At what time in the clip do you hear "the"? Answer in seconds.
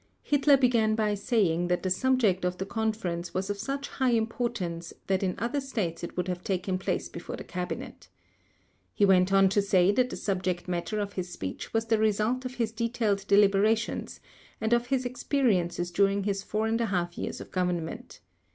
1.83-1.91, 2.57-2.65, 7.35-7.43, 10.09-10.15, 11.85-11.99